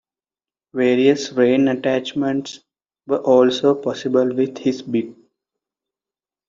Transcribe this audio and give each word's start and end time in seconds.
Various 0.73 1.31
rein 1.31 1.67
attachments 1.67 2.61
were 3.05 3.19
also 3.19 3.75
possible 3.75 4.33
with 4.35 4.55
this 4.57 4.81
bit. 4.81 5.13